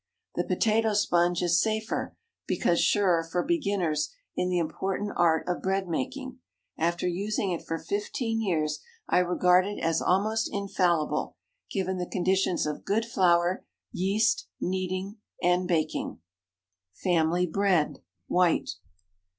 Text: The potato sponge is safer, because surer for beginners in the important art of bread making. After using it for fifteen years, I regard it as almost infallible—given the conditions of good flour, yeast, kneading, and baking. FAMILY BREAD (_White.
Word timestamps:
The 0.33 0.43
potato 0.43 0.95
sponge 0.95 1.43
is 1.43 1.61
safer, 1.61 2.15
because 2.47 2.79
surer 2.81 3.23
for 3.23 3.43
beginners 3.43 4.11
in 4.35 4.49
the 4.49 4.57
important 4.57 5.11
art 5.15 5.47
of 5.47 5.61
bread 5.61 5.87
making. 5.87 6.39
After 6.75 7.07
using 7.07 7.51
it 7.51 7.61
for 7.63 7.77
fifteen 7.77 8.41
years, 8.41 8.79
I 9.07 9.19
regard 9.19 9.67
it 9.67 9.77
as 9.77 10.01
almost 10.01 10.49
infallible—given 10.51 11.99
the 11.99 12.09
conditions 12.09 12.65
of 12.65 12.83
good 12.83 13.05
flour, 13.05 13.63
yeast, 13.91 14.47
kneading, 14.59 15.17
and 15.39 15.67
baking. 15.67 16.17
FAMILY 16.95 17.45
BREAD 17.45 17.99
(_White. 18.27 18.77